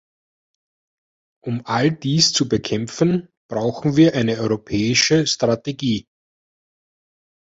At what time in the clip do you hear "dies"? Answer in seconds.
1.91-2.33